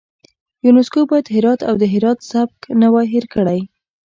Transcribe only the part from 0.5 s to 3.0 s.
یونسکو باید هرات او د هرات سبک نه